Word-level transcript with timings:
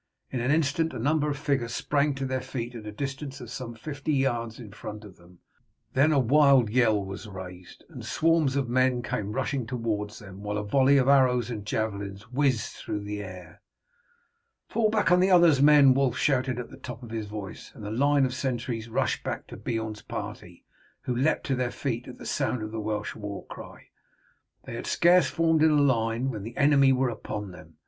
In 0.31 0.39
an 0.39 0.49
instant 0.49 0.95
a 0.95 0.97
number 0.99 1.29
of 1.29 1.37
figures 1.37 1.75
sprang 1.75 2.15
to 2.15 2.25
their 2.25 2.41
feet 2.41 2.73
at 2.73 2.87
a 2.87 2.91
distance 2.91 3.39
of 3.39 3.51
some 3.51 3.75
fifty 3.75 4.13
yards 4.13 4.59
in 4.59 4.71
front 4.71 5.05
of 5.05 5.17
them. 5.17 5.41
Then 5.93 6.11
a 6.11 6.17
wild 6.17 6.71
yell 6.71 7.05
was 7.05 7.27
raised, 7.27 7.83
and 7.87 8.03
swarms 8.03 8.55
of 8.55 8.67
men 8.67 9.03
came 9.03 9.31
rushing 9.33 9.67
towards 9.67 10.17
them, 10.17 10.41
while 10.41 10.57
a 10.57 10.63
volley 10.65 10.97
of 10.97 11.07
arrows 11.07 11.51
and 11.51 11.67
javelins 11.67 12.31
whizzed 12.31 12.73
through 12.77 13.01
the 13.03 13.21
air. 13.21 13.61
"Fall 14.69 14.89
back 14.89 15.11
on 15.11 15.19
the 15.19 15.29
others, 15.29 15.61
men!" 15.61 15.93
Wulf 15.93 16.17
shouted 16.17 16.57
at 16.57 16.71
the 16.71 16.77
top 16.77 17.03
of 17.03 17.11
his 17.11 17.27
voice, 17.27 17.71
and 17.75 17.83
the 17.83 17.91
line 17.91 18.25
of 18.25 18.33
sentries 18.33 18.89
rushed 18.89 19.23
back 19.23 19.45
to 19.45 19.55
Beorn's 19.55 20.01
party, 20.01 20.65
who 21.01 21.15
leapt 21.15 21.45
to 21.45 21.55
their 21.55 21.69
feet 21.69 22.07
at 22.07 22.17
the 22.17 22.25
sound 22.25 22.63
of 22.63 22.71
the 22.71 22.81
Welsh 22.81 23.13
war 23.13 23.45
cry. 23.45 23.89
They 24.63 24.73
had 24.73 24.87
scarce 24.87 25.27
formed 25.29 25.61
in 25.61 25.85
line 25.85 26.31
when 26.31 26.41
the 26.41 26.57
enemy 26.57 26.91
were 26.91 27.09
upon 27.11 27.51
them. 27.51 27.75